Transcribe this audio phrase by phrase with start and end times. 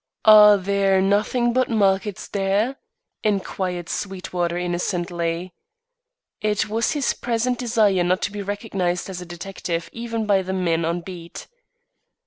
[0.25, 2.77] "Are there nothing but markets there?"
[3.23, 5.53] inquired Sweetwater, innocently.
[6.41, 10.53] It was his present desire not to be recognised as a detective even by the
[10.53, 11.45] men on beat.